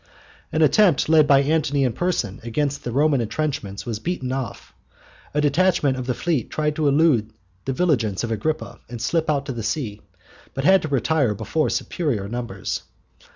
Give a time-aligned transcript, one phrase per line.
[0.51, 4.73] An attempt led by Antony in person against the Roman entrenchments was beaten off.
[5.35, 7.29] A detachment of the fleet tried to elude
[7.65, 10.01] the vigilance of Agrippa and slip out to sea,
[10.55, 12.81] but had to retire before superior numbers.